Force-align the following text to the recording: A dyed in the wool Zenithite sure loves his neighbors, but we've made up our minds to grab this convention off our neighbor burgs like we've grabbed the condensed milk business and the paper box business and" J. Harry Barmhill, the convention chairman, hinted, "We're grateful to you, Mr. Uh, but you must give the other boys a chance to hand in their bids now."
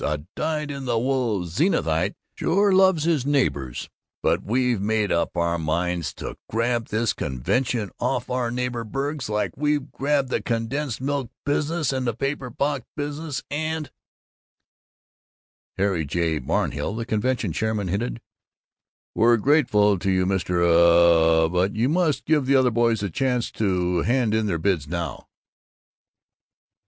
A 0.03 0.25
dyed 0.35 0.71
in 0.71 0.85
the 0.85 0.97
wool 0.97 1.45
Zenithite 1.45 2.15
sure 2.33 2.73
loves 2.73 3.03
his 3.03 3.23
neighbors, 3.23 3.87
but 4.23 4.41
we've 4.41 4.81
made 4.81 5.11
up 5.11 5.37
our 5.37 5.59
minds 5.59 6.11
to 6.15 6.39
grab 6.49 6.87
this 6.87 7.13
convention 7.13 7.91
off 7.99 8.27
our 8.27 8.49
neighbor 8.49 8.83
burgs 8.83 9.29
like 9.29 9.55
we've 9.55 9.91
grabbed 9.91 10.29
the 10.29 10.41
condensed 10.41 11.01
milk 11.01 11.29
business 11.45 11.93
and 11.93 12.07
the 12.07 12.15
paper 12.15 12.49
box 12.49 12.83
business 12.95 13.43
and" 13.51 13.91
J. 15.77 15.83
Harry 15.83 16.05
Barmhill, 16.39 16.97
the 16.97 17.05
convention 17.05 17.53
chairman, 17.53 17.87
hinted, 17.87 18.21
"We're 19.13 19.37
grateful 19.37 19.99
to 19.99 20.09
you, 20.09 20.25
Mr. 20.25 20.65
Uh, 20.65 21.47
but 21.47 21.75
you 21.75 21.89
must 21.89 22.25
give 22.25 22.47
the 22.47 22.55
other 22.55 22.71
boys 22.71 23.03
a 23.03 23.09
chance 23.11 23.51
to 23.51 23.99
hand 24.01 24.33
in 24.33 24.47
their 24.47 24.57
bids 24.57 24.87
now." 24.87 25.27